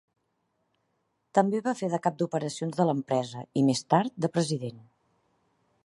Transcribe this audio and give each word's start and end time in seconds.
També 1.37 1.61
va 1.67 1.73
fer 1.81 1.89
de 1.93 1.99
cap 2.07 2.17
d'operacions 2.21 2.79
de 2.81 2.89
l'empresa 2.91 3.45
i, 3.61 3.67
més 3.71 3.85
tard, 3.95 4.17
de 4.27 4.33
president. 4.39 4.83